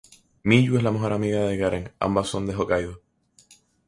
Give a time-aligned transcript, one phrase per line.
[0.43, 2.99] Miyu es la mejor amiga de Karen, ambas son de Hokkaido.